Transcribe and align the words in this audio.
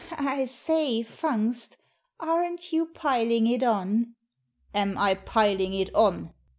"I 0.17 0.45
say, 0.45 1.03
Fungst, 1.03 1.77
aren't 2.19 2.73
you 2.73 2.87
piling 2.87 3.45
it 3.45 3.61
on?" 3.61 4.15
"Am 4.73 4.97
I 4.97 5.13
piling 5.13 5.75
it 5.75 5.93
on? 5.93 6.33